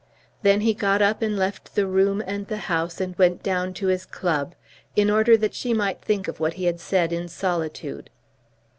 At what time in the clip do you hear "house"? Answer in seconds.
2.65-2.99